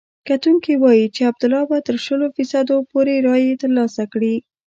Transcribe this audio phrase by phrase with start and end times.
[0.29, 4.35] کتونکي وايي چې عبدالله به تر شلو فیصدو پورې رایې ترلاسه کړي.